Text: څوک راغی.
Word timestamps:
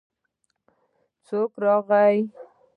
څوک 1.25 1.51
راغی. 1.63 2.17